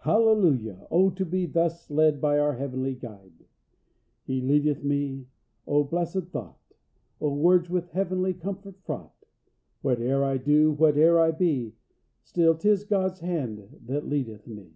[0.00, 0.88] Hallelujah!
[0.90, 3.44] Oh, to be thus led by our Heavenly Guide!
[4.24, 5.28] "He leadeth me!
[5.68, 6.58] Oh, blessed thought!
[7.20, 9.24] Oh, words with heavenly comfort fraught!
[9.82, 11.76] Whate'er I do, where'er I be,
[12.24, 14.72] Still 'tis God's hand that leadeth me.